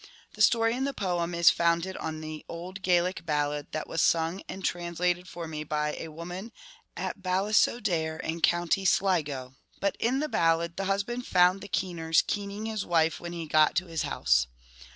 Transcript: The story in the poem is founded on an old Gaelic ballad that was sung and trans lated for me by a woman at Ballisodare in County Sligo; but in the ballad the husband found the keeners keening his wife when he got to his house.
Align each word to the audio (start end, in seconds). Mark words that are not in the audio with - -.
The 0.33 0.41
story 0.41 0.73
in 0.73 0.85
the 0.85 0.95
poem 0.95 1.35
is 1.35 1.51
founded 1.51 1.95
on 1.97 2.23
an 2.23 2.41
old 2.49 2.81
Gaelic 2.81 3.23
ballad 3.23 3.67
that 3.71 3.87
was 3.87 4.01
sung 4.01 4.41
and 4.49 4.65
trans 4.65 4.97
lated 4.97 5.27
for 5.27 5.47
me 5.47 5.63
by 5.63 5.93
a 5.99 6.07
woman 6.07 6.51
at 6.97 7.21
Ballisodare 7.21 8.19
in 8.23 8.41
County 8.41 8.83
Sligo; 8.83 9.57
but 9.79 9.95
in 9.99 10.17
the 10.17 10.27
ballad 10.27 10.75
the 10.75 10.85
husband 10.85 11.27
found 11.27 11.61
the 11.61 11.67
keeners 11.67 12.23
keening 12.23 12.65
his 12.65 12.83
wife 12.83 13.19
when 13.19 13.31
he 13.33 13.45
got 13.45 13.75
to 13.75 13.85
his 13.85 14.01
house. 14.01 14.47